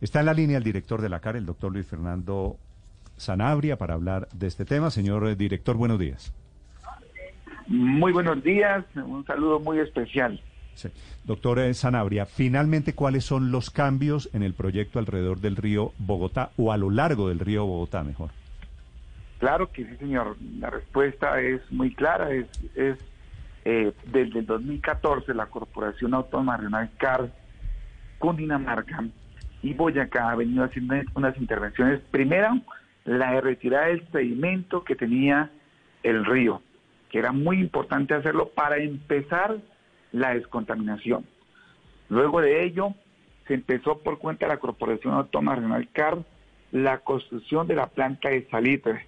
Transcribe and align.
Está 0.00 0.20
en 0.20 0.26
la 0.26 0.34
línea 0.34 0.58
el 0.58 0.62
director 0.62 1.02
de 1.02 1.08
la 1.08 1.18
CAR, 1.18 1.36
el 1.36 1.46
doctor 1.46 1.72
Luis 1.72 1.86
Fernando 1.86 2.56
Sanabria, 3.16 3.76
para 3.76 3.94
hablar 3.94 4.28
de 4.32 4.46
este 4.46 4.64
tema. 4.64 4.90
Señor 4.90 5.26
eh, 5.26 5.34
director, 5.34 5.76
buenos 5.76 5.98
días. 5.98 6.32
Muy 7.66 8.12
buenos 8.12 8.42
días, 8.42 8.84
un 8.94 9.26
saludo 9.26 9.58
muy 9.58 9.80
especial. 9.80 10.40
Sí. 10.74 10.88
Doctor 11.24 11.58
eh, 11.58 11.74
Sanabria, 11.74 12.26
finalmente, 12.26 12.94
¿cuáles 12.94 13.24
son 13.24 13.50
los 13.50 13.70
cambios 13.70 14.30
en 14.32 14.44
el 14.44 14.54
proyecto 14.54 15.00
alrededor 15.00 15.40
del 15.40 15.56
río 15.56 15.92
Bogotá 15.98 16.50
o 16.56 16.72
a 16.72 16.76
lo 16.76 16.90
largo 16.90 17.28
del 17.28 17.40
río 17.40 17.66
Bogotá, 17.66 18.04
mejor? 18.04 18.30
Claro 19.40 19.70
que 19.72 19.84
sí, 19.84 19.96
señor. 19.96 20.36
La 20.60 20.70
respuesta 20.70 21.40
es 21.40 21.60
muy 21.72 21.92
clara. 21.92 22.30
Es, 22.30 22.46
es 22.76 22.98
eh, 23.64 23.92
desde 24.06 24.38
el 24.38 24.46
2014 24.46 25.34
la 25.34 25.46
Corporación 25.46 26.14
Autónoma 26.14 26.56
Regional 26.56 26.88
CAR, 26.98 27.32
Cundinamarca 28.20 29.04
y 29.62 29.74
Boyacá 29.74 30.30
ha 30.30 30.36
venido 30.36 30.64
haciendo 30.64 30.94
unas 31.14 31.36
intervenciones. 31.38 32.00
Primero, 32.10 32.60
la 33.04 33.32
de 33.32 33.40
retirar 33.40 33.90
el 33.90 34.06
sedimento 34.10 34.84
que 34.84 34.94
tenía 34.94 35.50
el 36.02 36.24
río, 36.24 36.62
que 37.10 37.18
era 37.18 37.32
muy 37.32 37.58
importante 37.58 38.14
hacerlo 38.14 38.50
para 38.50 38.76
empezar 38.76 39.56
la 40.12 40.34
descontaminación. 40.34 41.24
Luego 42.08 42.40
de 42.40 42.64
ello, 42.64 42.94
se 43.46 43.54
empezó 43.54 43.98
por 43.98 44.18
cuenta 44.18 44.46
de 44.46 44.52
la 44.52 44.60
Corporación 44.60 45.14
Autónoma 45.14 45.56
Regional 45.56 45.88
CAR 45.92 46.18
la 46.70 46.98
construcción 46.98 47.66
de 47.66 47.74
la 47.74 47.86
planta 47.86 48.28
de 48.28 48.46
salitre, 48.50 49.06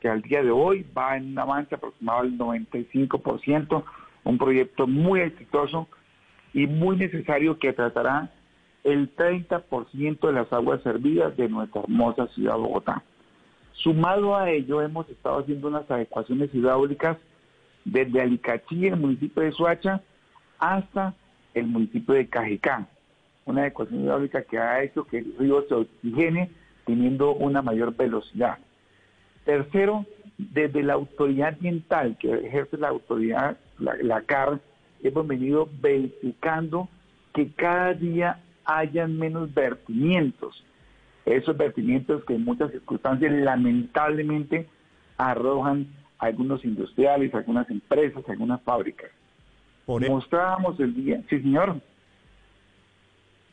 que 0.00 0.08
al 0.08 0.22
día 0.22 0.42
de 0.42 0.50
hoy 0.50 0.86
va 0.96 1.16
en 1.16 1.32
un 1.32 1.38
avance 1.38 1.74
aproximado 1.74 2.20
al 2.20 2.36
95%, 2.36 3.84
un 4.24 4.38
proyecto 4.38 4.86
muy 4.86 5.20
exitoso 5.20 5.88
y 6.52 6.66
muy 6.66 6.96
necesario 6.96 7.58
que 7.58 7.72
tratará 7.72 8.30
el 8.84 9.14
30% 9.14 10.26
de 10.26 10.32
las 10.32 10.52
aguas 10.52 10.82
servidas 10.82 11.36
de 11.36 11.48
nuestra 11.48 11.82
hermosa 11.82 12.26
ciudad 12.28 12.54
de 12.54 12.60
Bogotá. 12.60 13.02
Sumado 13.72 14.36
a 14.36 14.50
ello, 14.50 14.82
hemos 14.82 15.08
estado 15.08 15.40
haciendo 15.40 15.68
unas 15.68 15.90
adecuaciones 15.90 16.54
hidráulicas 16.54 17.16
desde 17.84 18.20
Alicachí, 18.20 18.86
el 18.86 18.96
municipio 18.96 19.42
de 19.42 19.52
Suacha, 19.52 20.02
hasta 20.58 21.14
el 21.54 21.66
municipio 21.66 22.14
de 22.14 22.28
Cajicá. 22.28 22.86
Una 23.46 23.62
adecuación 23.62 24.02
hidráulica 24.02 24.42
que 24.42 24.58
ha 24.58 24.82
hecho 24.82 25.04
que 25.04 25.18
el 25.18 25.34
río 25.38 25.64
se 25.68 25.74
oxigene 25.74 26.50
teniendo 26.84 27.32
una 27.34 27.62
mayor 27.62 27.96
velocidad. 27.96 28.58
Tercero, 29.44 30.04
desde 30.36 30.82
la 30.82 30.94
autoridad 30.94 31.54
ambiental 31.54 32.16
que 32.18 32.32
ejerce 32.32 32.76
la 32.76 32.88
autoridad, 32.88 33.56
la 33.78 34.20
CAR, 34.22 34.60
hemos 35.02 35.26
venido 35.26 35.68
verificando 35.80 36.88
que 37.32 37.50
cada 37.52 37.94
día 37.94 38.40
hayan 38.78 39.18
menos 39.18 39.52
vertimientos. 39.54 40.64
Esos 41.24 41.56
vertimientos 41.56 42.24
que 42.24 42.34
en 42.34 42.44
muchas 42.44 42.70
circunstancias 42.70 43.32
lamentablemente 43.32 44.66
arrojan 45.16 45.86
algunos 46.18 46.64
industriales, 46.64 47.34
algunas 47.34 47.68
empresas, 47.70 48.22
algunas 48.28 48.60
fábricas. 48.62 49.10
Por 49.86 50.04
e- 50.04 50.08
Mostrábamos 50.08 50.78
el 50.80 50.94
día, 50.94 51.22
sí 51.28 51.40
señor. 51.40 51.80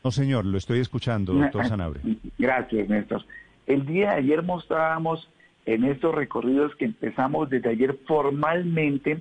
No 0.04 0.10
señor, 0.10 0.46
lo 0.46 0.56
estoy 0.56 0.80
escuchando, 0.80 1.32
doctor 1.34 1.64
Sanabria. 1.68 2.02
Gracias, 2.38 2.88
Néstor. 2.88 3.24
El 3.66 3.84
día 3.86 4.10
de 4.12 4.16
ayer 4.16 4.42
mostrábamos 4.42 5.28
en 5.66 5.84
estos 5.84 6.14
recorridos 6.14 6.74
que 6.76 6.86
empezamos 6.86 7.50
desde 7.50 7.68
ayer 7.68 7.98
formalmente 8.06 9.20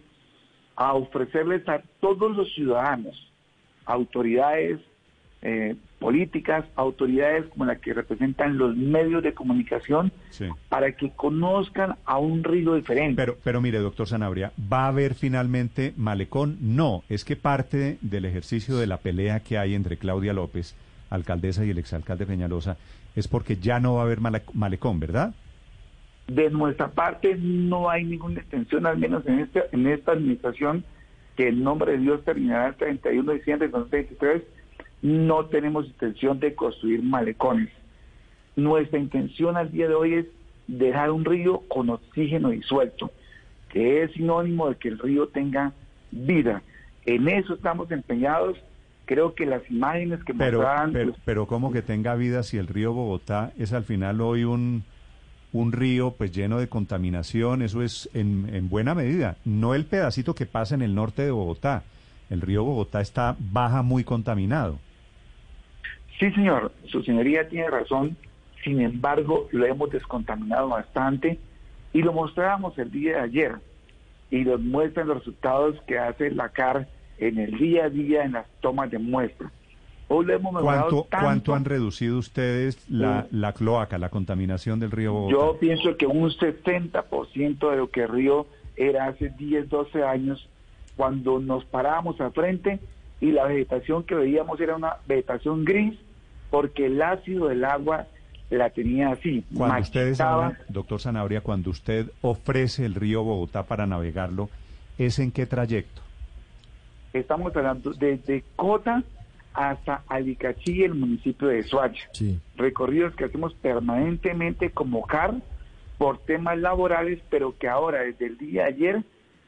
a 0.78 0.94
ofrecerles 0.94 1.68
a 1.68 1.82
todos 2.00 2.36
los 2.38 2.54
ciudadanos, 2.54 3.32
autoridades, 3.86 4.80
eh, 5.42 5.76
políticas, 6.00 6.66
autoridades 6.76 7.46
como 7.48 7.66
las 7.66 7.80
que 7.80 7.94
representan 7.94 8.58
los 8.58 8.76
medios 8.76 9.24
de 9.24 9.34
comunicación, 9.34 10.12
para 10.70 10.92
que 10.92 11.12
conozcan 11.12 11.96
a 12.06 12.18
un 12.18 12.44
río 12.44 12.76
diferente. 12.76 13.16
Pero, 13.16 13.38
pero 13.44 13.62
mire, 13.62 13.80
doctor 13.80 14.08
Sanabria, 14.08 14.52
¿va 14.72 14.86
a 14.86 14.88
haber 14.90 15.16
finalmente 15.16 15.94
malecón? 15.98 16.58
No, 16.62 17.04
es 17.10 17.26
que 17.26 17.36
parte 17.36 17.98
del 18.02 18.26
ejercicio 18.26 18.78
de 18.78 18.88
la 18.88 18.98
pelea 18.98 19.40
que 19.40 19.58
hay 19.58 19.74
entre 19.76 19.98
Claudia 19.98 20.34
López, 20.34 20.76
alcaldesa, 21.10 21.66
y 21.66 21.72
el 21.72 21.78
exalcalde 21.78 22.26
Peñalosa, 22.26 22.78
es 23.16 23.28
porque 23.28 23.58
ya 23.58 23.80
no 23.80 23.96
va 23.96 24.02
a 24.02 24.06
haber 24.06 24.20
malecón, 24.54 25.00
¿verdad? 25.00 25.34
De 26.28 26.50
nuestra 26.50 26.90
parte 26.90 27.36
no 27.40 27.90
hay 27.90 28.04
ninguna 28.04 28.42
extensión, 28.42 28.86
al 28.86 28.98
menos 28.98 29.26
en, 29.26 29.40
este, 29.40 29.64
en 29.72 29.88
esta 29.88 30.12
administración, 30.12 30.84
que 31.36 31.48
el 31.48 31.64
nombre 31.64 31.94
de 31.94 32.00
Dios 32.00 32.24
terminará 32.24 32.68
el 32.68 32.76
31 32.76 33.32
de 33.32 33.38
diciembre 33.38 33.68
de 33.68 33.72
2023 33.72 34.57
no 35.02 35.46
tenemos 35.46 35.86
intención 35.86 36.40
de 36.40 36.56
construir 36.56 37.04
malecones. 37.04 37.70
Nuestra 38.56 39.00
intención 39.00 39.56
al 39.56 39.72
día 39.72 39.88
de 39.88 39.94
hoy 39.94 40.14
es 40.16 40.26
dejar 40.68 41.12
un 41.12 41.24
río 41.24 41.62
con 41.68 41.90
oxígeno 41.90 42.50
disuelto, 42.50 43.12
que 43.70 44.04
es 44.04 44.12
sinónimo 44.14 44.70
de 44.70 44.76
que 44.76 44.90
el 44.90 45.00
río 45.00 45.28
tenga 45.28 45.74
vida. 46.12 46.62
En 47.06 47.28
eso 47.28 47.54
estamos 47.54 47.92
empeñados. 47.92 48.58
Creo 49.06 49.36
que 49.36 49.46
las 49.46 49.62
imágenes 49.72 50.22
que 50.26 50.34
pero, 50.34 50.58
mostraban... 50.60 50.92
Pero, 50.92 51.16
pero 51.24 51.46
¿cómo 51.48 51.72
que 51.72 51.82
tenga 51.82 52.16
vida 52.16 52.44
si 52.44 52.58
el 52.58 52.68
río 52.68 52.92
Bogotá 52.92 53.54
es 53.58 53.72
al 53.72 53.86
final 53.86 54.20
hoy 54.20 54.44
un, 54.44 54.84
un 55.54 55.72
río 55.72 56.12
pues 56.12 56.34
lleno 56.34 56.60
de 56.60 56.68
contaminación? 56.68 57.62
Eso 57.62 57.82
es 57.82 58.10
en, 58.14 58.50
en 58.54 58.68
buena 58.68 58.96
medida. 58.96 59.38
No 59.46 59.76
el 59.76 59.86
pedacito 59.86 60.36
que 60.36 60.46
pasa 60.46 60.76
en 60.76 60.82
el 60.82 60.94
norte 60.94 61.22
de 61.22 61.32
Bogotá. 61.32 61.84
El 62.30 62.42
río 62.42 62.66
Bogotá 62.66 63.00
está 63.00 63.38
baja 63.40 63.82
muy 63.82 64.04
contaminado. 64.04 64.80
Sí, 66.20 66.32
señor, 66.32 66.72
su 66.88 67.04
señoría 67.04 67.48
tiene 67.48 67.70
razón. 67.70 68.18
Sin 68.64 68.82
embargo, 68.82 69.48
lo 69.52 69.66
hemos 69.66 69.92
descontaminado 69.92 70.70
bastante 70.70 71.40
y 71.94 72.02
lo 72.02 72.12
mostrábamos 72.12 72.78
el 72.80 72.92
día 72.92 73.18
de 73.18 73.22
ayer 73.22 73.56
y 74.32 74.44
nos 74.44 74.60
muestran 74.60 75.08
los 75.08 75.20
resultados 75.20 75.80
que 75.88 75.98
hace 75.98 76.32
la 76.32 76.50
CAR 76.50 76.88
en 77.18 77.38
el 77.38 77.58
día 77.58 77.86
a 77.86 77.90
día 77.90 78.24
en 78.24 78.34
las 78.34 78.48
tomas 78.62 78.92
de 78.92 79.00
muestra. 79.00 79.52
Hoy 80.10 80.26
lo 80.26 80.34
hemos 80.34 80.62
¿Cuánto, 80.62 81.08
¿Cuánto 81.10 81.54
han 81.54 81.66
reducido 81.66 82.18
ustedes 82.18 82.90
la, 82.90 83.28
la 83.32 83.54
cloaca, 83.54 83.98
la 83.98 84.10
contaminación 84.10 84.80
del 84.80 84.92
río 84.92 85.14
Bogotá? 85.14 85.34
Yo 85.34 85.58
pienso 85.60 85.98
que 85.98 86.08
un 86.08 86.30
70% 86.30 87.70
de 87.70 87.78
lo 87.78 87.90
que 87.90 88.04
el 88.04 88.10
río 88.10 88.48
era 88.78 89.08
hace 89.08 89.30
10, 89.30 89.70
12 89.70 90.04
años, 90.04 90.48
cuando 90.96 91.40
nos 91.40 91.66
parábamos 91.66 92.20
al 92.22 92.32
frente 92.32 92.80
y 93.20 93.32
la 93.32 93.46
vegetación 93.46 94.04
que 94.04 94.16
veíamos 94.16 94.60
era 94.62 94.76
una 94.76 94.98
vegetación 95.08 95.66
gris 95.66 95.98
porque 96.50 96.86
el 96.86 97.02
ácido 97.02 97.48
del 97.48 97.66
agua 97.66 98.08
la 98.50 98.70
tenía 98.70 99.10
así. 99.10 99.44
Cuando 99.56 99.82
ustedes 99.82 100.20
doctor 100.70 101.00
Sanabria, 101.00 101.42
cuando 101.42 101.70
usted 101.70 102.10
ofrece 102.22 102.86
el 102.86 102.96
río 102.96 103.24
Bogotá 103.24 103.64
para 103.64 103.86
navegarlo, 103.86 104.50
¿es 104.98 105.20
en 105.20 105.32
qué 105.32 105.46
trayecto? 105.46 106.02
Estamos 107.14 107.56
hablando 107.56 107.94
desde 107.94 108.44
Cota 108.56 109.04
hasta 109.54 110.04
Alicachí, 110.08 110.84
el 110.84 110.94
municipio 110.94 111.48
de 111.48 111.64
Soacha. 111.64 112.10
Recorridos 112.56 113.16
que 113.16 113.26
hacemos 113.26 113.54
permanentemente 113.56 114.70
como 114.70 115.06
CAR 115.06 115.36
por 115.98 116.20
temas 116.20 116.60
laborales, 116.60 117.20
pero 117.30 117.58
que 117.58 117.68
ahora, 117.68 118.02
desde 118.02 118.28
el 118.28 118.38
día 118.38 118.64
de 118.64 118.68
ayer, 118.70 119.04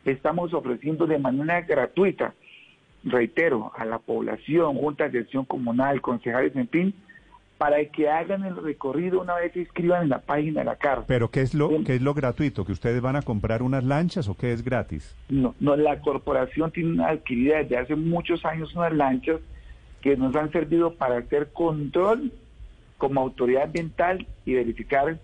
estamos 0.05 0.53
ofreciendo 0.53 1.05
de 1.05 1.19
manera 1.19 1.61
gratuita 1.61 2.33
reitero, 3.03 3.71
a 3.77 3.85
la 3.85 3.99
población, 3.99 4.75
juntas 4.75 5.11
de 5.11 5.19
acción 5.19 5.45
comunal, 5.45 6.01
concejales, 6.01 6.55
en 6.55 6.67
fin, 6.67 6.93
para 7.57 7.83
que 7.85 8.09
hagan 8.09 8.45
el 8.45 8.55
recorrido 8.55 9.21
una 9.21 9.35
vez 9.35 9.51
se 9.51 9.59
inscriban 9.59 10.03
en 10.03 10.09
la 10.09 10.19
página 10.19 10.61
de 10.61 10.65
la 10.65 10.77
CAR. 10.77 11.03
¿Pero 11.07 11.29
qué 11.29 11.41
es 11.41 11.53
lo, 11.53 11.83
qué 11.83 11.95
es 11.95 12.01
lo 12.01 12.13
gratuito? 12.13 12.65
¿Que 12.65 12.71
ustedes 12.71 13.01
van 13.01 13.17
a 13.17 13.21
comprar 13.21 13.61
unas 13.61 13.83
lanchas 13.83 14.29
o 14.29 14.35
qué 14.35 14.53
es 14.53 14.63
gratis? 14.63 15.13
No, 15.27 15.53
no, 15.59 15.75
la 15.75 15.99
corporación 15.99 16.71
tiene 16.71 17.03
adquirida 17.03 17.57
desde 17.57 17.77
hace 17.77 17.95
muchos 17.95 18.45
años 18.45 18.73
unas 18.75 18.93
lanchas 18.93 19.41
que 20.01 20.15
nos 20.15 20.33
han 20.35 20.51
servido 20.51 20.93
para 20.93 21.17
hacer 21.17 21.51
control 21.51 22.31
como 22.97 23.19
autoridad 23.19 23.63
ambiental 23.63 24.25
y 24.45 24.53
verificar 24.53 25.19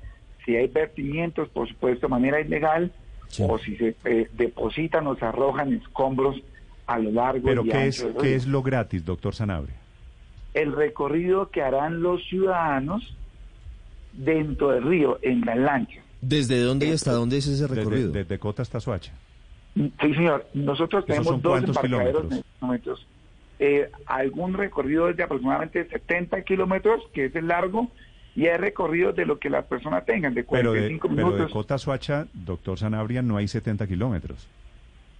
si 0.45 0.56
hay 0.56 0.68
vertimientos, 0.68 1.48
por 1.50 1.68
supuesto, 1.68 2.07
de 2.07 2.12
manera 2.12 2.42
ilegal, 2.42 2.92
o 3.39 3.57
si 3.57 3.75
se 3.77 3.95
eh, 4.06 4.30
depositan 4.33 5.07
o 5.07 5.16
se 5.16 5.25
arrojan 5.25 5.74
escombros 5.74 6.42
a 6.88 7.00
lo 7.00 7.12
largo 7.12 7.46
¿Pero 7.46 7.64
qué 7.64 7.88
es, 7.88 8.06
qué 8.20 8.36
es 8.36 8.48
lo 8.48 8.62
gratis, 8.62 9.04
doctor 9.04 9.34
Sanabria? 9.34 9.76
El 10.54 10.74
recorrido 10.74 11.50
que 11.50 11.62
harán 11.62 12.02
los 12.02 12.24
ciudadanos 12.28 13.16
dentro 14.14 14.70
del 14.70 14.84
río, 14.84 15.20
en 15.22 15.42
la 15.42 15.56
lancha. 15.56 16.02
¿Desde 16.22 16.60
dónde 16.62 16.88
y 16.88 16.92
hasta 16.92 17.12
dónde 17.12 17.38
es 17.38 17.48
ese 17.48 17.68
recorrido? 17.68 18.12
Desde, 18.12 18.40
Cota 18.40 18.62
hasta 18.62 18.80
Suacha. 18.80 19.14
Sí, 19.76 19.92
señor. 20.00 20.48
Nosotros 20.54 21.06
tenemos 21.06 21.42
dos 21.42 21.64
embarcaderos 21.64 22.26
kilómetros? 22.60 23.06
Eh, 23.60 23.90
algún 24.06 24.54
recorrido 24.54 25.12
de 25.14 25.24
aproximadamente 25.24 25.88
70 25.88 26.42
kilómetros, 26.44 27.04
que 27.14 27.26
es 27.26 27.36
el 27.36 27.48
largo, 27.48 27.90
y 28.36 28.48
hay 28.48 28.58
recorridos 28.58 29.16
de 29.16 29.26
lo 29.26 29.40
que 29.40 29.50
las 29.50 29.66
personas 29.66 30.06
tengan, 30.06 30.34
de 30.34 30.44
45 30.44 31.08
pero 31.08 31.16
minutos. 31.16 31.38
Pero 31.38 31.48
de 31.48 31.54
Cota 31.54 31.76
a 31.76 31.78
Suacha, 31.78 32.28
doctor 32.34 32.80
Sanabria, 32.80 33.22
no 33.22 33.38
hay 33.38 33.48
70 33.48 33.88
kilómetros. 33.88 34.48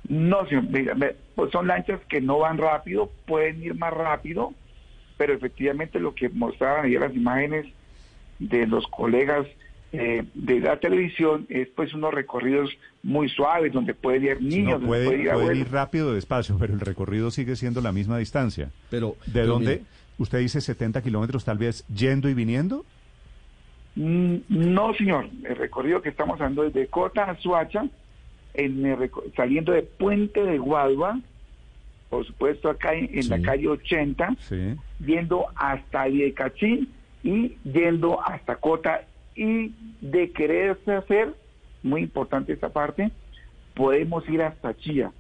No, 0.08 0.48
señor, 0.48 0.66
pues 1.36 1.52
son 1.52 1.68
lanchas 1.68 2.00
que 2.08 2.22
no 2.22 2.40
van 2.40 2.58
rápido, 2.58 3.12
pueden 3.26 3.64
ir 3.64 3.76
más 3.76 3.94
rápido, 3.94 4.54
pero 5.18 5.34
efectivamente 5.34 6.00
lo 6.00 6.14
que 6.14 6.30
mostraban 6.30 6.86
ayer 6.86 7.00
las 7.02 7.16
imágenes 7.16 7.66
de 8.40 8.68
los 8.68 8.86
colegas 8.88 9.48
eh, 9.94 10.24
de 10.34 10.60
la 10.60 10.78
televisión 10.78 11.46
es 11.50 11.70
pues 11.70 11.94
unos 11.94 12.14
recorridos 12.14 12.70
muy 13.02 13.30
suaves 13.30 13.72
donde 13.72 13.94
puede 13.94 14.32
ir 14.32 14.42
niños, 14.42 14.82
no, 14.82 14.88
puede, 14.88 15.06
donde 15.06 15.18
puede 15.24 15.38
ir, 15.40 15.46
puede 15.46 15.58
ir 15.60 15.72
rápido 15.72 16.14
despacio, 16.14 16.58
pero 16.60 16.74
el 16.74 16.82
recorrido 16.82 17.32
sigue 17.32 17.56
siendo 17.56 17.82
la 17.82 17.92
misma 17.94 18.18
distancia. 18.18 18.70
Pero 18.90 19.16
¿De 19.26 19.32
pero 19.34 19.48
dónde? 19.48 19.72
mire, 19.78 19.84
¿Usted 20.18 20.40
dice 20.40 20.62
70 20.62 21.02
kilómetros 21.02 21.44
tal 21.44 21.58
vez 21.58 21.86
yendo 21.88 22.30
y 22.30 22.34
viniendo? 22.34 22.86
Mm, 23.96 24.36
No, 24.50 24.94
señor. 24.94 25.28
El 25.44 25.56
recorrido 25.56 26.02
que 26.02 26.10
estamos 26.10 26.40
haciendo 26.40 26.64
es 26.66 26.74
de 26.74 26.88
Cota 26.88 27.24
a 27.26 27.36
Suacha, 27.38 27.86
en 28.58 29.10
saliendo 29.36 29.72
de 29.72 29.84
Puente 29.84 30.44
de 30.44 30.58
Guadua, 30.58 31.20
por 32.10 32.26
supuesto 32.26 32.70
acá 32.70 32.94
en, 32.94 33.10
en 33.18 33.30
la 33.30 33.42
calle 33.42 33.68
80, 33.68 34.36
Sí. 34.40 34.76
yendo 35.04 35.48
hasta 35.56 36.06
Viecachí 36.06 36.88
y 37.24 37.56
yendo 37.64 38.22
hasta 38.22 38.56
Cota. 38.58 39.02
Y 39.36 39.74
de 40.02 40.32
quererse 40.32 40.94
hacer, 40.94 41.34
muy 41.84 42.02
importante 42.02 42.54
esta 42.54 42.70
parte, 42.70 43.12
podemos 43.74 44.28
ir 44.30 44.42
hasta 44.42 44.76
Chía. 44.78 45.12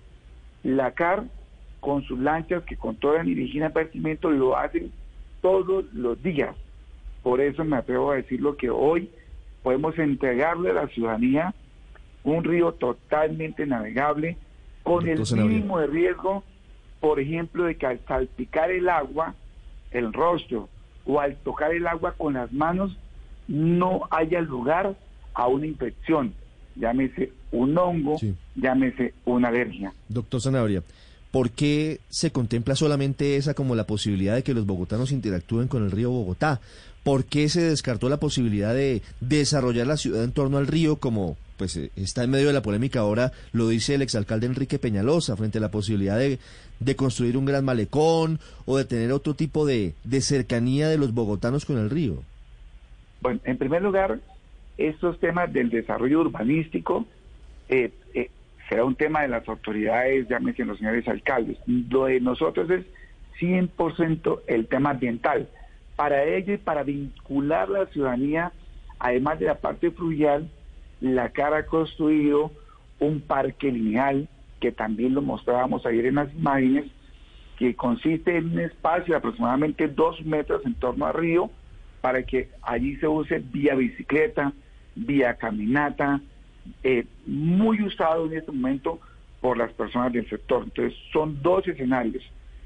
La 0.63 0.91
CAR, 0.91 1.23
con 1.81 2.03
sus 2.03 2.17
lanchas 2.19 2.63
que 2.63 2.77
controlan 2.77 3.27
y 3.27 3.33
vigilan 3.33 3.71
advertimiento, 3.71 4.29
lo 4.31 4.57
hacen 4.57 4.91
todos 5.41 5.85
los 5.93 6.21
días. 6.23 6.55
Por 7.23 7.41
eso 7.41 7.65
me 7.65 7.75
atrevo 7.77 8.11
a 8.11 8.15
decirlo 8.15 8.55
que 8.55 8.69
hoy 8.69 9.09
podemos 9.63 9.97
entregarle 9.99 10.69
a 10.69 10.73
la 10.73 10.87
ciudadanía 10.87 11.53
un 12.25 12.43
río 12.43 12.73
totalmente 12.73 13.65
navegable 13.65 14.37
con 14.83 15.07
el 15.07 15.25
Zanabria. 15.25 15.55
mínimo 15.55 15.79
de 15.79 15.87
riesgo, 15.87 16.43
por 16.99 17.19
ejemplo, 17.19 17.63
de 17.65 17.75
que 17.75 17.85
al 17.85 17.99
salpicar 18.07 18.69
el 18.71 18.89
agua, 18.89 19.35
el 19.91 20.11
rostro, 20.11 20.67
o 21.05 21.19
al 21.19 21.35
tocar 21.37 21.71
el 21.71 21.85
agua 21.87 22.13
con 22.17 22.33
las 22.33 22.51
manos, 22.51 22.97
no 23.47 24.01
haya 24.11 24.41
lugar 24.41 24.95
a 25.33 25.47
una 25.47 25.67
infección, 25.67 26.33
llámese 26.75 27.31
un 27.51 27.77
hongo, 27.77 28.17
Sí. 28.17 28.35
llámese 28.55 29.13
una 29.25 29.49
alergia. 29.49 29.93
doctor 30.09 30.41
Sanabria, 30.41 30.81
¿por 31.31 31.51
qué 31.51 31.99
se 32.09 32.31
contempla 32.31 32.75
solamente 32.75 33.37
esa 33.37 33.53
como 33.53 33.75
la 33.75 33.85
posibilidad 33.85 34.33
de 34.35 34.43
que 34.43 34.53
los 34.53 34.65
bogotanos 34.65 35.11
interactúen 35.11 35.67
con 35.67 35.83
el 35.83 35.91
río 35.91 36.09
Bogotá? 36.09 36.59
¿Por 37.03 37.25
qué 37.25 37.49
se 37.49 37.61
descartó 37.61 38.09
la 38.09 38.17
posibilidad 38.19 38.73
de 38.73 39.03
desarrollar 39.21 39.85
la 39.85 39.97
ciudad 39.97 40.23
en 40.23 40.31
torno 40.31 40.57
al 40.57 40.65
río 40.65 40.95
como 40.95 41.37
pues 41.57 41.77
eh, 41.77 41.91
está 41.95 42.23
en 42.23 42.31
medio 42.31 42.47
de 42.47 42.53
la 42.53 42.61
polémica 42.61 42.99
ahora, 42.99 43.31
lo 43.51 43.67
dice 43.67 43.95
el 43.95 44.01
exalcalde 44.01 44.47
Enrique 44.47 44.79
Peñalosa, 44.79 45.35
frente 45.35 45.57
a 45.57 45.61
la 45.61 45.71
posibilidad 45.71 46.17
de, 46.17 46.39
de 46.79 46.95
construir 46.95 47.37
un 47.37 47.45
gran 47.45 47.65
malecón 47.65 48.39
o 48.65 48.77
de 48.77 48.85
tener 48.85 49.11
otro 49.11 49.33
tipo 49.33 49.65
de, 49.65 49.93
de 50.03 50.21
cercanía 50.21 50.89
de 50.89 50.97
los 50.97 51.13
bogotanos 51.13 51.65
con 51.65 51.77
el 51.77 51.89
río? 51.89 52.23
Bueno, 53.21 53.39
en 53.43 53.57
primer 53.57 53.81
lugar, 53.81 54.19
estos 54.77 55.19
temas 55.19 55.51
del 55.51 55.69
desarrollo 55.69 56.21
urbanístico 56.21 57.05
eh, 57.69 57.91
eh, 58.13 58.29
será 58.69 58.85
un 58.85 58.95
tema 58.95 59.21
de 59.21 59.29
las 59.29 59.47
autoridades, 59.47 60.27
llámese 60.27 60.65
los 60.65 60.77
señores 60.77 61.07
alcaldes. 61.07 61.57
Lo 61.65 62.05
de 62.05 62.19
nosotros 62.19 62.69
es 62.69 62.85
100% 63.39 64.41
el 64.47 64.67
tema 64.67 64.91
ambiental. 64.91 65.47
Para 65.95 66.23
ello 66.23 66.53
y 66.53 66.57
para 66.57 66.83
vincular 66.83 67.69
la 67.69 67.85
ciudadanía, 67.87 68.51
además 68.99 69.39
de 69.39 69.45
la 69.45 69.55
parte 69.55 69.91
fluvial, 69.91 70.49
la 71.13 71.29
cara 71.29 71.57
ha 71.57 71.65
construido 71.65 72.51
un 72.99 73.21
parque 73.21 73.71
lineal, 73.71 74.27
que 74.59 74.71
también 74.71 75.13
lo 75.13 75.21
mostrábamos 75.21 75.85
ayer 75.85 76.07
en 76.07 76.15
las 76.15 76.33
imágenes, 76.33 76.85
que 77.59 77.75
consiste 77.75 78.37
en 78.37 78.53
un 78.53 78.59
espacio 78.59 79.13
de 79.13 79.17
aproximadamente 79.17 79.87
dos 79.87 80.23
metros 80.25 80.65
en 80.65 80.73
torno 80.73 81.05
al 81.05 81.13
río, 81.13 81.51
para 82.01 82.23
que 82.23 82.49
allí 82.61 82.95
se 82.97 83.07
use 83.07 83.39
vía 83.39 83.75
bicicleta, 83.75 84.53
vía 84.95 85.35
caminata, 85.35 86.21
eh, 86.83 87.05
muy 87.25 87.81
usado 87.83 88.25
en 88.25 88.37
este 88.37 88.51
momento 88.51 88.99
por 89.41 89.57
las 89.57 89.71
personas 89.73 90.11
del 90.11 90.27
sector. 90.27 90.63
Entonces 90.63 90.97
son 91.13 91.41
dos 91.41 91.67
escenarios. 91.67 92.23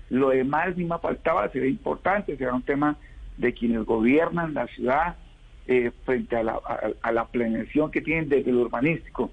Lo 0.10 0.30
demás 0.30 0.78
ni 0.78 0.86
más 0.86 1.02
faltaba, 1.02 1.50
será 1.50 1.68
importante, 1.68 2.38
será 2.38 2.54
un 2.54 2.62
tema 2.62 2.96
de 3.38 3.54
quienes 3.54 3.84
gobiernan 3.86 4.54
la 4.54 4.68
ciudad 4.68 5.18
eh, 5.68 5.92
frente 6.06 6.36
a 6.36 6.44
la, 6.44 6.60
a, 7.02 7.12
la 7.12 7.28
planeación 7.28 7.92
que 7.92 8.02
tienen 8.02 8.30
desde 8.30 8.50
el 8.50 8.58
urbanístico. 8.58 9.32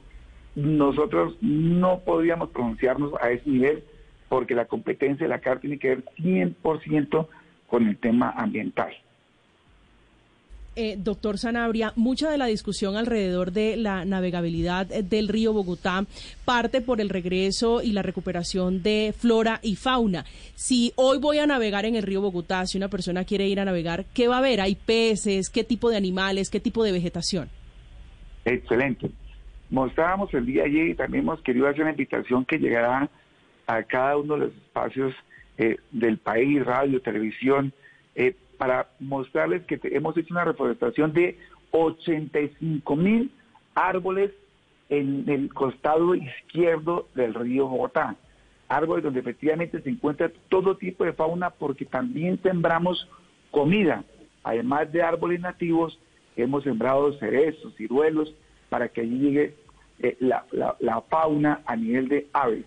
Nosotros 0.55 1.37
no 1.41 2.01
podríamos 2.01 2.51
pronunciarnos 2.51 3.13
a 3.21 3.31
ese 3.31 3.49
nivel 3.49 3.85
porque 4.29 4.55
la 4.55 4.67
competencia 4.67 5.25
de 5.25 5.31
la 5.31 5.41
CAR 5.41 5.61
tiene 5.61 5.79
que 5.79 5.89
ver 5.89 6.05
100% 6.19 7.29
con 7.67 7.87
el 7.87 7.97
tema 7.99 8.31
ambiental. 8.31 8.93
Eh, 10.79 10.97
doctor 10.99 11.39
Sanabria, 11.39 11.95
mucha 11.97 12.31
de 12.31 12.37
la 12.37 12.45
discusión 12.45 12.99
alrededor 12.99 13.51
de 13.51 13.79
la 13.79 14.05
navegabilidad 14.05 14.93
eh, 14.93 15.03
del 15.03 15.27
río 15.27 15.55
Bogotá 15.55 16.05
parte 16.45 16.83
por 16.83 17.01
el 17.01 17.09
regreso 17.09 17.81
y 17.81 17.93
la 17.93 18.03
recuperación 18.03 18.83
de 18.83 19.15
flora 19.17 19.59
y 19.63 19.77
fauna. 19.77 20.27
Si 20.55 20.93
hoy 20.97 21.17
voy 21.17 21.39
a 21.39 21.47
navegar 21.47 21.87
en 21.87 21.95
el 21.95 22.03
río 22.03 22.21
Bogotá, 22.21 22.67
si 22.67 22.77
una 22.77 22.89
persona 22.89 23.25
quiere 23.25 23.49
ir 23.49 23.59
a 23.59 23.65
navegar, 23.65 24.05
¿qué 24.13 24.29
va 24.29 24.35
a 24.35 24.39
haber? 24.41 24.61
¿Hay 24.61 24.75
peces? 24.75 25.49
¿Qué 25.49 25.65
tipo 25.65 25.89
de 25.89 25.97
animales? 25.97 26.51
¿Qué 26.51 26.61
tipo 26.61 26.85
de 26.85 26.93
vegetación? 26.93 27.49
Excelente. 28.45 29.11
Mostrábamos 29.71 30.35
el 30.35 30.45
día 30.45 30.65
ayer 30.65 30.89
y 30.89 30.95
también 30.95 31.25
hemos 31.25 31.41
querido 31.41 31.69
hacer 31.69 31.81
una 31.81 31.93
invitación 31.93 32.45
que 32.45 32.59
llegará 32.59 33.09
a 33.67 33.83
cada 33.85 34.19
uno 34.19 34.35
de 34.35 34.41
los 34.41 34.55
espacios 34.55 35.15
eh, 35.57 35.77
del 35.91 36.19
país, 36.19 36.63
radio, 36.67 37.01
televisión, 37.01 37.73
eh, 38.15 38.37
para 38.59 38.89
mostrarles 39.01 39.63
que 39.65 39.79
hemos 39.85 40.17
hecho 40.17 40.33
una 40.35 40.45
reforestación 40.45 41.13
de 41.13 41.39
85 41.71 42.97
mil 42.97 43.31
árboles 43.75 44.31
en 44.89 45.25
el 45.29 45.53
costado 45.53 46.15
izquierdo 46.15 47.09
del 47.15 47.35
río 47.35 47.67
Bogotá. 47.69 48.17
Árboles 48.69 49.05
donde 49.05 49.21
efectivamente 49.21 49.81
se 49.81 49.91
encuentra 49.91 50.31
todo 50.49 50.77
tipo 50.77 51.05
de 51.05 51.13
fauna 51.13 51.51
porque 51.51 51.85
también 51.85 52.41
sembramos 52.43 53.09
comida. 53.51 54.05
Además 54.43 54.91
de 54.93 55.03
árboles 55.03 55.41
nativos, 55.41 55.99
hemos 56.37 56.65
sembrado 56.65 57.13
cerezos, 57.19 57.75
ciruelos, 57.77 58.35
para 58.69 58.89
que 58.89 59.03
allí 59.03 59.19
llegue 59.19 59.55
eh, 59.99 60.17
la, 60.21 60.45
la- 60.53 60.77
la 60.81 61.01
fauna 61.03 61.63
a 61.65 61.75
nivel 61.75 62.09
de 62.09 62.27
aves. 62.33 62.65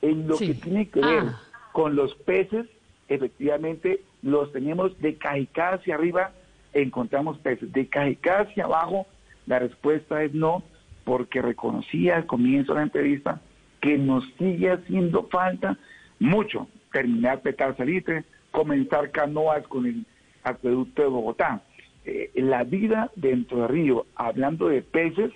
En 0.00 0.26
lo 0.26 0.36
Sí. 0.36 0.48
que 0.48 0.54
tiene 0.54 0.88
que 0.88 1.00
ver 1.00 1.24
Ah. 1.26 1.40
con 1.72 1.94
los 1.96 2.14
peces, 2.14 2.66
efectivamente 3.08 4.00
los 4.22 4.52
tenemos 4.52 4.98
de 5.00 5.16
Cajicá 5.16 5.74
hacia 5.74 5.94
arriba, 5.94 6.32
encontramos 6.72 7.38
peces. 7.38 7.72
De 7.72 7.86
Cajicá 7.86 8.40
hacia 8.40 8.64
abajo, 8.64 9.06
la 9.46 9.58
respuesta 9.58 10.22
es 10.22 10.34
no, 10.34 10.62
porque 11.04 11.40
reconocía 11.40 12.16
al 12.16 12.26
comienzo 12.26 12.72
de 12.72 12.80
la 12.80 12.84
entrevista 12.84 13.40
que 13.80 13.96
nos 13.96 14.24
sigue 14.38 14.72
haciendo 14.72 15.24
falta 15.28 15.78
mucho 16.18 16.66
terminar 16.92 17.40
Petar 17.42 17.76
Salitre, 17.76 18.24
comenzar 18.50 19.10
canoas 19.10 19.66
con 19.68 19.86
el 19.86 20.04
acueducto 20.42 21.02
de 21.02 21.08
Bogotá. 21.08 21.62
Eh, 22.04 22.30
la 22.34 22.64
vida 22.64 23.10
dentro 23.16 23.58
del 23.58 23.68
río, 23.68 24.06
hablando 24.14 24.68
de 24.68 24.82
peces, 24.82 25.30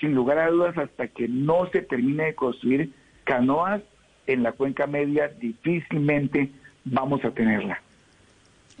sin 0.00 0.14
lugar 0.14 0.38
a 0.38 0.50
dudas, 0.50 0.76
hasta 0.76 1.08
que 1.08 1.28
no 1.28 1.68
se 1.70 1.82
termine 1.82 2.24
de 2.24 2.34
construir 2.34 2.92
canoas 3.24 3.82
en 4.26 4.42
la 4.42 4.52
cuenca 4.52 4.86
media, 4.86 5.28
difícilmente 5.28 6.50
vamos 6.90 7.24
a 7.24 7.30
tenerla. 7.30 7.80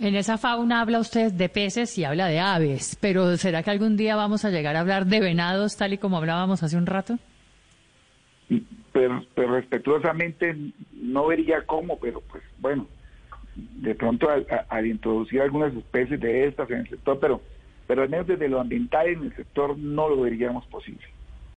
En 0.00 0.14
esa 0.14 0.38
fauna 0.38 0.80
habla 0.80 1.00
usted 1.00 1.32
de 1.32 1.48
peces 1.48 1.98
y 1.98 2.04
habla 2.04 2.28
de 2.28 2.38
aves, 2.38 2.96
pero 3.00 3.36
¿será 3.36 3.64
que 3.64 3.70
algún 3.70 3.96
día 3.96 4.14
vamos 4.14 4.44
a 4.44 4.50
llegar 4.50 4.76
a 4.76 4.80
hablar 4.80 5.06
de 5.06 5.20
venados 5.20 5.76
tal 5.76 5.92
y 5.92 5.98
como 5.98 6.18
hablábamos 6.18 6.62
hace 6.62 6.76
un 6.76 6.86
rato? 6.86 7.18
Pero, 8.92 9.24
pero 9.34 9.54
respetuosamente 9.56 10.56
no 10.92 11.26
vería 11.26 11.62
cómo, 11.66 11.98
pero 11.98 12.20
pues 12.20 12.44
bueno, 12.60 12.86
de 13.56 13.94
pronto 13.94 14.28
al, 14.68 14.86
introducir 14.86 15.42
algunas 15.42 15.74
especies 15.74 16.20
de 16.20 16.46
estas 16.46 16.70
en 16.70 16.78
el 16.78 16.88
sector, 16.88 17.18
pero, 17.20 17.40
pero 17.88 18.02
al 18.02 18.08
menos 18.08 18.28
desde 18.28 18.48
lo 18.48 18.60
ambiental 18.60 19.08
en 19.08 19.24
el 19.24 19.36
sector 19.36 19.76
no 19.76 20.08
lo 20.08 20.20
veríamos 20.20 20.64
posible. 20.66 21.04